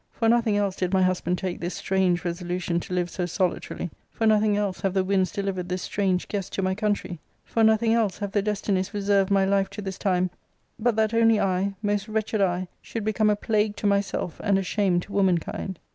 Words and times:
For 0.11 0.27
nothing 0.27 0.57
else 0.57 0.75
did 0.75 0.93
my 0.93 1.03
husband 1.03 1.37
take 1.37 1.59
this 1.61 1.75
strange 1.75 2.25
resolution 2.25 2.79
to 2.79 2.93
live 2.95 3.07
so 3.07 3.27
solitarily; 3.27 3.91
for 4.09 4.25
nothing 4.25 4.57
else 4.57 4.81
have 4.81 4.95
the 4.95 5.03
winds 5.03 5.31
delivered 5.31 5.69
this 5.69 5.83
strange 5.83 6.27
guest 6.27 6.53
to 6.53 6.63
my 6.63 6.73
country; 6.73 7.19
for 7.45 7.63
nothing 7.63 7.93
else 7.93 8.17
have 8.17 8.31
the 8.31 8.41
destinies 8.41 8.95
reserved 8.95 9.29
my 9.29 9.45
life 9.45 9.69
to 9.69 9.79
this 9.83 9.99
time, 9.99 10.31
but 10.79 10.95
that 10.95 11.13
only 11.13 11.39
I, 11.39 11.75
most 11.83 12.07
wretched 12.07 12.41
I, 12.41 12.67
should 12.81 13.05
become 13.05 13.29
a 13.29 13.35
plague 13.35 13.75
to 13.75 13.85
myself, 13.85 14.41
and 14.43 14.57
a 14.57 14.63
shame 14.63 14.99
to 15.01 15.11
womankind. 15.13 15.77